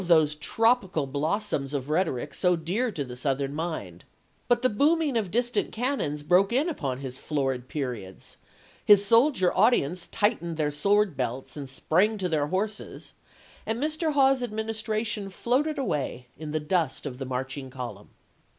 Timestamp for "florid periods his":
7.19-9.05